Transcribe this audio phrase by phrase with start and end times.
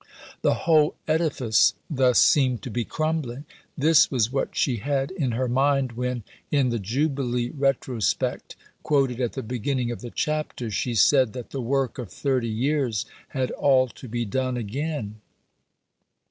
[0.41, 3.45] The whole edifice thus seemed to be crumbling.
[3.77, 9.33] This was what she had in her mind when, in the Jubilee retrospect quoted at
[9.33, 13.87] the beginning of the chapter, she said that the work of thirty years had all
[13.89, 15.21] to be done again.